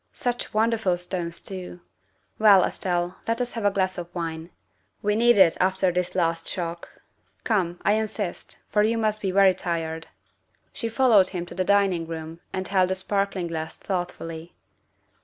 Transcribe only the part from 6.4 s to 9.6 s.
shock. Come, I insist, for you must be very